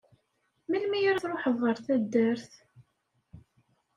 Melmi 0.69 0.99
ara 1.09 1.23
truḥeḍ 1.23 1.55
ɣer 1.63 1.75
taddart? 1.85 2.51